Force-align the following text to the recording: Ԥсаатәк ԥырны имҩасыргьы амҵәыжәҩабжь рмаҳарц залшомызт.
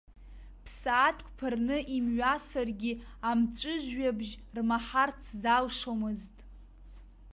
Ԥсаатәк 0.63 1.27
ԥырны 1.37 1.77
имҩасыргьы 1.95 2.93
амҵәыжәҩабжь 3.29 4.33
рмаҳарц 4.55 5.19
залшомызт. 5.41 6.35